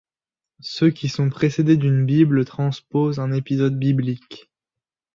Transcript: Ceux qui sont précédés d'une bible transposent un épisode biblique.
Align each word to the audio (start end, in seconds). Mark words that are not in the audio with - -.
Ceux 0.63 0.89
qui 0.89 1.09
sont 1.09 1.29
précédés 1.29 1.77
d'une 1.77 2.07
bible 2.07 2.43
transposent 2.43 3.19
un 3.19 3.31
épisode 3.31 3.77
biblique. 3.77 4.49